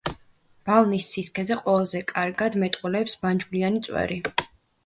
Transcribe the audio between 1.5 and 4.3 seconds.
ყველაზე კარგად მეტყველებს ბანჯგვლიანი წვერი.